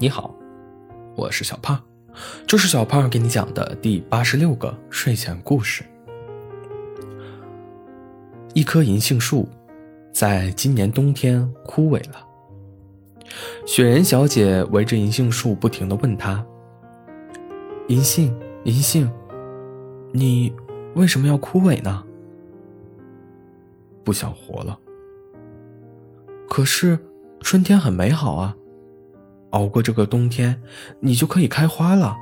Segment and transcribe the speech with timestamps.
[0.00, 0.34] 你好，
[1.14, 1.80] 我是小胖，
[2.48, 5.84] 这是小胖给你讲的第八十六个睡前故事。
[8.54, 9.48] 一棵银杏树，
[10.12, 12.26] 在今年冬天枯萎了。
[13.64, 16.44] 雪人小姐围着银杏树不停的问他
[17.86, 19.08] ：“银杏，银杏，
[20.12, 20.52] 你
[20.96, 22.02] 为什么要枯萎呢？
[24.02, 24.76] 不想活了。
[26.48, 26.98] 可是
[27.40, 28.56] 春天很美好啊。”
[29.54, 30.60] 熬过这个冬天，
[30.98, 32.16] 你就可以开花了。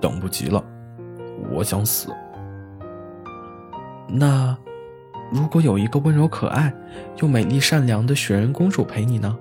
[0.00, 0.64] 等不及了，
[1.50, 2.12] 我想死。
[4.08, 4.56] 那，
[5.32, 6.72] 如果有一个温柔可爱
[7.16, 9.36] 又美丽善良的雪人公主陪你呢？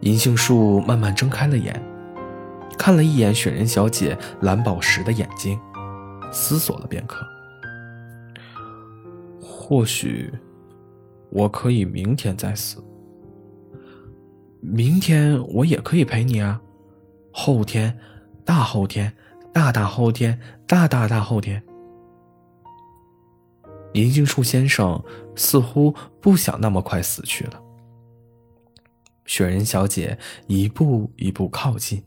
[0.00, 1.80] 银杏树慢慢睁开了眼，
[2.78, 5.60] 看了一眼雪人小姐蓝宝石的眼睛，
[6.32, 7.26] 思索了片刻。
[9.42, 10.32] 或许，
[11.28, 12.82] 我可以明天再死。
[14.66, 16.60] 明天我也可以陪你啊，
[17.30, 17.96] 后天、
[18.44, 19.14] 大后天、
[19.52, 21.62] 大大后天、大大大后天。
[23.92, 25.00] 银杏树先生
[25.36, 27.62] 似乎不想那么快死去了。
[29.26, 32.02] 雪人小姐一步一步靠近，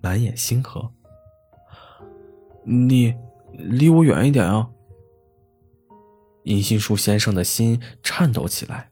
[0.00, 0.90] 满眼星河。
[2.64, 3.14] 你
[3.52, 4.68] 离我远一点啊！
[6.44, 8.91] 银杏树先生的心颤抖起来。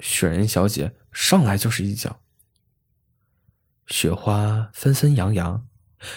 [0.00, 2.20] 雪人小姐上来就是一脚，
[3.86, 5.66] 雪花纷纷扬扬，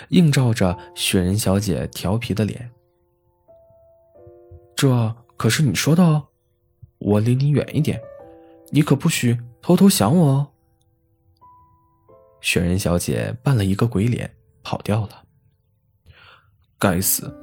[0.09, 2.71] 映照着雪人小姐调皮的脸。
[4.75, 6.27] 这可是你说的哦，
[6.97, 8.01] 我离你远一点，
[8.71, 10.51] 你可不许偷偷想我哦。
[12.41, 15.23] 雪人小姐扮了一个鬼脸，跑掉了。
[16.77, 17.33] 该死，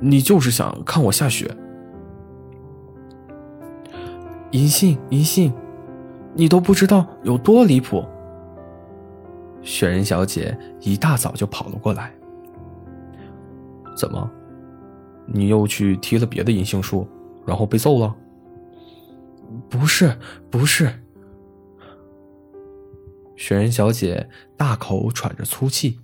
[0.00, 1.56] 你就是想看我下雪。
[4.50, 5.52] 银杏，银杏。
[6.34, 8.04] 你都不知道有多离谱。
[9.62, 12.12] 雪人小姐一大早就跑了过来。
[13.94, 14.30] 怎么，
[15.26, 17.06] 你又去踢了别的银杏树，
[17.46, 18.16] 然后被揍了？
[19.68, 20.16] 不是，
[20.50, 20.90] 不是。
[23.36, 26.00] 雪人小姐大口喘着粗气。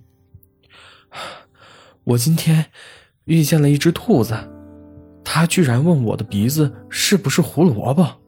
[2.03, 2.67] 我今天
[3.25, 4.35] 遇见了一只兔子，
[5.23, 8.18] 它居然问我的鼻子是不是胡萝卜。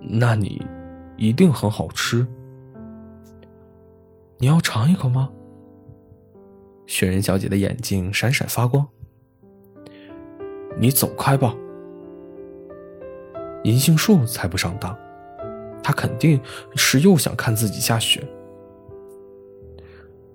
[0.00, 0.64] 那你
[1.16, 2.26] 一定很好吃。
[4.38, 5.30] 你要尝一口吗？
[6.86, 8.86] 雪人小姐的眼睛闪闪发光。
[10.78, 11.54] 你走开吧。
[13.64, 14.96] 银杏树才不上当，
[15.82, 16.40] 他肯定
[16.74, 18.26] 是又想看自己下雪。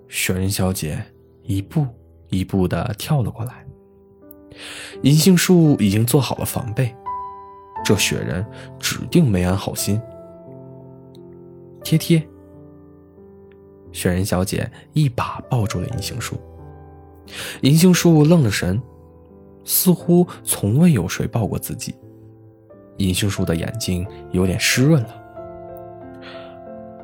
[0.08, 1.02] 雪人小姐
[1.42, 1.84] 一步
[2.28, 3.66] 一步的跳了过来。
[5.02, 6.94] 银杏树已经做好了防备。
[7.84, 8.44] 这雪人
[8.78, 10.00] 指定没安好心。
[11.84, 12.20] 贴贴，
[13.92, 16.36] 雪人小姐一把抱住了银杏树。
[17.62, 18.80] 银杏树愣了神，
[19.64, 21.94] 似乎从未有谁抱过自己。
[22.98, 25.22] 银杏树的眼睛有点湿润了。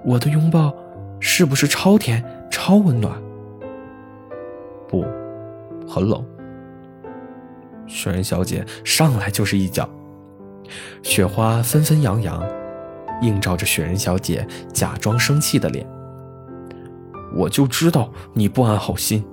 [0.04, 0.74] 我的拥抱
[1.20, 3.22] 是不是超甜、超温暖？
[4.88, 5.04] 不，
[5.86, 6.24] 很冷。
[7.86, 9.88] 雪人小姐上来就是一脚。
[11.02, 12.42] 雪花纷纷扬扬，
[13.22, 15.86] 映照着雪人小姐假装生气的脸。
[17.34, 19.24] 我就知道你不安好心。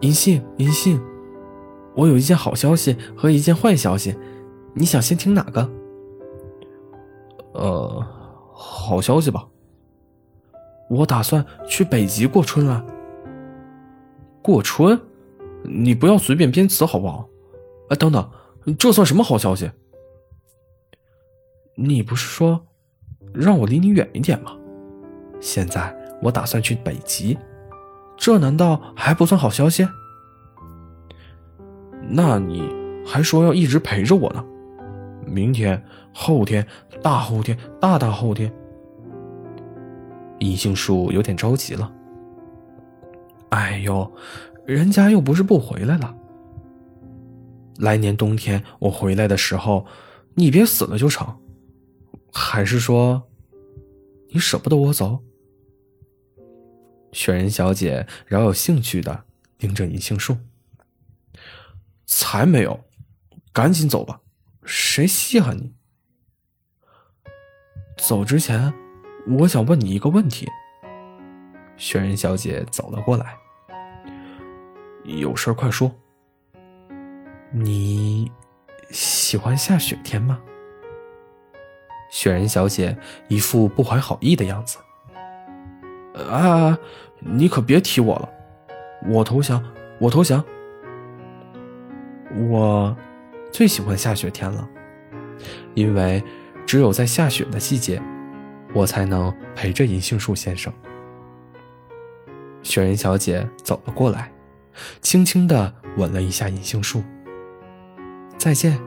[0.00, 1.00] 银杏，银杏，
[1.96, 4.16] 我有一件好消息和一件坏消息，
[4.74, 5.68] 你想先听哪个？
[7.54, 8.06] 呃，
[8.52, 9.46] 好消息吧。
[10.88, 12.84] 我打算去北极过春了。
[14.40, 14.98] 过春？
[15.64, 17.28] 你不要随便编词好不好？
[17.90, 18.30] 哎，等等，
[18.78, 19.70] 这算什么好消息？
[21.74, 22.66] 你不是说
[23.32, 24.56] 让我离你远一点吗？
[25.40, 27.38] 现在我打算去北极，
[28.16, 29.88] 这难道还不算好消息？
[32.10, 32.68] 那你
[33.06, 34.44] 还说要一直陪着我呢？
[35.24, 35.82] 明天、
[36.12, 36.66] 后天、
[37.02, 38.52] 大后天、大大后天。
[40.40, 41.92] 银杏树有点着急了。
[43.50, 44.10] 哎呦，
[44.64, 46.14] 人家又不是不回来了。
[47.78, 49.86] 来年冬天我回来的时候，
[50.34, 51.40] 你别死了就成。
[52.32, 53.30] 还是说，
[54.30, 55.22] 你舍不得我走？
[57.12, 59.24] 雪人小姐饶有兴趣的
[59.56, 60.36] 盯着银杏树。
[62.04, 62.84] 才没有，
[63.52, 64.20] 赶紧走吧，
[64.64, 65.72] 谁稀罕你？
[67.96, 68.72] 走之前，
[69.38, 70.48] 我想问你一个问题。
[71.76, 73.36] 雪人小姐走了过来。
[75.04, 75.94] 有事快说。
[77.52, 78.30] 你。
[78.90, 80.40] 喜欢下雪天吗？
[82.10, 82.96] 雪人小姐
[83.28, 84.78] 一副不怀好意的样子。
[86.30, 86.78] 啊，
[87.18, 88.28] 你可别提我了，
[89.06, 89.62] 我投降，
[90.00, 90.42] 我投降。
[92.48, 92.96] 我
[93.52, 94.66] 最喜欢下雪天了，
[95.74, 96.24] 因为
[96.66, 98.00] 只有在下雪的季节，
[98.72, 100.72] 我才能陪着银杏树先生。
[102.62, 104.32] 雪人小姐走了过来，
[105.02, 107.02] 轻轻的吻了一下银杏树。
[108.48, 108.80] 再见。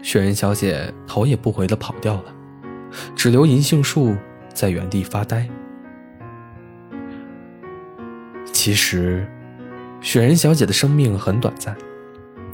[0.00, 2.32] 雪人小姐头也不回的跑掉了，
[3.16, 4.16] 只留银杏树
[4.54, 5.50] 在原地发呆。
[8.52, 9.28] 其实，
[10.00, 11.76] 雪人小姐的生命很短暂，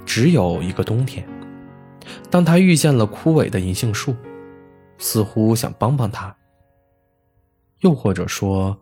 [0.06, 1.29] 只有一个冬天。
[2.31, 4.17] 当她遇见了枯萎的银杏树，
[4.96, 6.35] 似乎想帮帮她，
[7.81, 8.81] 又或者说，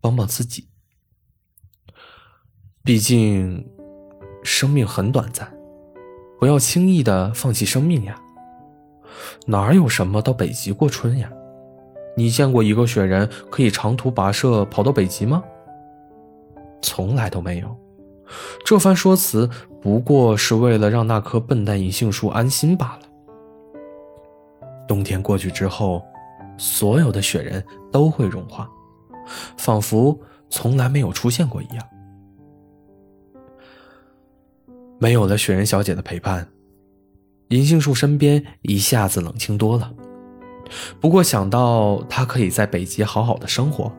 [0.00, 0.66] 帮帮自己。
[2.82, 3.68] 毕竟，
[4.44, 5.52] 生命很短暂。
[6.38, 8.20] 不要轻易的放弃生命呀！
[9.46, 11.30] 哪有什么到北极过春呀？
[12.16, 15.42] 你见过一个雪人可以长途跋涉跑到北极吗？
[16.82, 17.76] 从来都没有。
[18.64, 19.48] 这番说辞
[19.80, 23.00] 不过是为了让那棵笨蛋银杏树安心罢了。
[24.86, 26.02] 冬天过去之后，
[26.58, 28.68] 所有的雪人都会融化，
[29.56, 30.18] 仿佛
[30.50, 31.86] 从来没有出现过一样。
[35.04, 36.48] 没有了雪人小姐的陪伴，
[37.48, 39.92] 银杏树身边一下子冷清多了。
[40.98, 43.92] 不过想到她可以在北极好好的生活，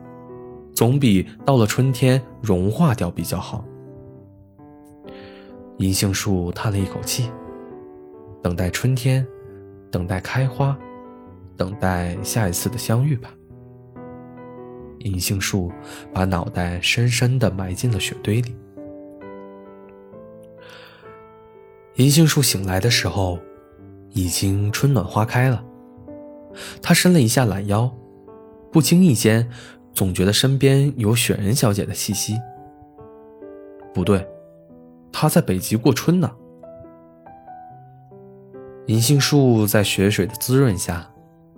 [0.74, 3.64] 总比到了春天融化掉比较好。
[5.78, 7.30] 银杏树叹了一口气，
[8.42, 9.24] 等待春天，
[9.92, 10.76] 等待开花，
[11.56, 13.32] 等待下一次的相遇吧。
[14.98, 15.70] 银杏树
[16.12, 18.56] 把脑袋深深的埋进了雪堆里。
[21.96, 23.38] 银杏树醒来的时候，
[24.10, 25.64] 已经春暖花开了。
[26.82, 27.90] 他伸了一下懒腰，
[28.70, 29.48] 不经意间，
[29.94, 32.36] 总觉得身边有雪人小姐的气息。
[33.94, 34.26] 不对，
[35.10, 36.30] 她在北极过春呢。
[38.88, 41.10] 银杏树在雪水的滋润下，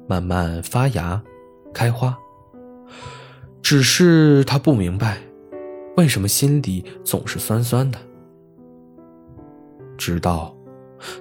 [0.07, 1.21] 慢慢发芽、
[1.75, 2.17] 开花。
[3.61, 5.19] 只是他不明白，
[5.97, 7.99] 为什么心里总是酸酸的。
[9.99, 10.57] 直到，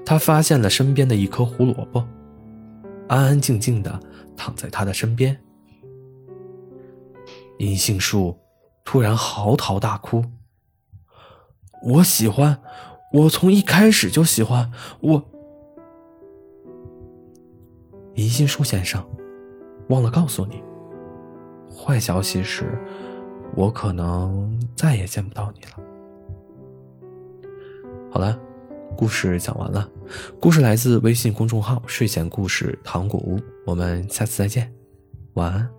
[0.06, 2.07] 他发现了身边的一颗胡萝卜，
[3.09, 4.00] 安安静静的
[4.38, 5.38] 躺在他的身边。
[7.57, 8.38] 银杏树
[8.85, 10.24] 突然嚎啕大哭
[11.83, 12.62] ：“我喜欢，
[13.13, 14.71] 我从一开始就喜欢
[15.01, 15.23] 我。”
[18.13, 19.03] 银杏树先生，
[19.89, 20.63] 忘了告诉你，
[21.75, 22.80] 坏消息是，
[23.56, 25.71] 我可能再也见不到你了。
[28.12, 28.39] 好了。
[28.97, 29.88] 故事讲完了，
[30.39, 34.73] 故事来自微信公众号“睡前故事糖果屋”，我们下次再见，
[35.35, 35.76] 晚安。